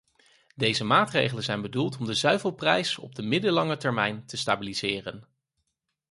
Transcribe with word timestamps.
Deze 0.55 0.83
maatregelen 0.83 1.43
zijn 1.43 1.61
bedoeld 1.61 1.97
om 1.97 2.05
de 2.05 2.13
zuivelprijs 2.13 2.97
op 2.97 3.15
de 3.15 3.21
middellange 3.23 3.77
termijn 3.77 4.25
te 4.25 4.37
stabiliseren. 4.37 5.27